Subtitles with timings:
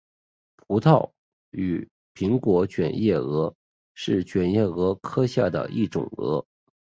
[0.65, 1.11] 葡萄
[1.51, 3.53] 与苹果卷叶蛾
[3.93, 6.43] 是卷叶蛾科下的一种蛾。